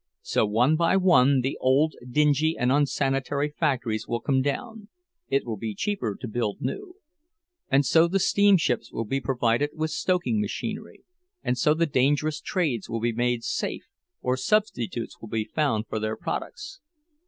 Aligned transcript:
So 0.23 0.47
one 0.47 0.75
by 0.75 0.97
one 0.97 1.41
the 1.41 1.59
old, 1.61 1.93
dingy, 2.09 2.57
and 2.57 2.71
unsanitary 2.71 3.51
factories 3.59 4.07
will 4.07 4.19
come 4.19 4.41
down—it 4.41 5.45
will 5.45 5.57
be 5.57 5.75
cheaper 5.75 6.17
to 6.19 6.27
build 6.27 6.59
new; 6.59 6.95
and 7.69 7.85
so 7.85 8.07
the 8.07 8.17
steamships 8.17 8.91
will 8.91 9.05
be 9.05 9.21
provided 9.21 9.69
with 9.75 9.91
stoking 9.91 10.41
machinery, 10.41 11.03
and 11.43 11.55
so 11.55 11.75
the 11.75 11.85
dangerous 11.85 12.41
trades 12.41 12.89
will 12.89 12.99
be 12.99 13.13
made 13.13 13.43
safe, 13.43 13.85
or 14.21 14.37
substitutes 14.37 15.21
will 15.21 15.29
be 15.29 15.45
found 15.45 15.85
for 15.85 15.99
their 15.99 16.17
products. 16.17 16.79